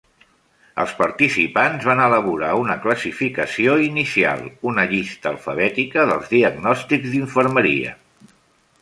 Els 0.83 0.93
participants 1.01 1.85
van 1.89 2.01
elaborar 2.05 2.49
una 2.61 2.79
classificació 2.87 3.77
inicial, 3.91 4.43
una 4.73 4.89
llista 4.95 5.33
alfabètica 5.37 6.11
dels 6.15 6.37
diagnòstics 6.37 7.17
d'infermeria. 7.17 7.99